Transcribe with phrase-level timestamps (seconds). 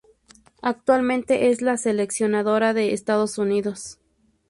[0.63, 3.99] Actualmente es la seleccionadora de Estados Unidos.